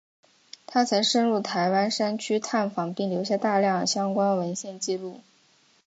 [0.65, 5.21] 他曾深入台湾山区探访并留下大量相关文献纪录。